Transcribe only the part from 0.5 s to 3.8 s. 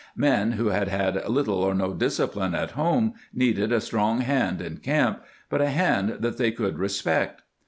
who had had little or no discipline at' home needed a